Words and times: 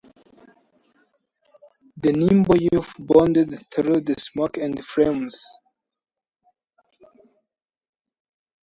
The 1.95 2.11
nimble 2.11 2.55
youth 2.57 2.95
bounded 2.97 3.53
through 3.71 4.01
the 4.01 4.15
smoke 4.19 4.57
and 4.57 4.83
flames. 4.83 5.39